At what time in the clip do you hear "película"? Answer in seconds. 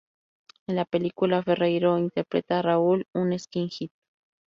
0.85-1.43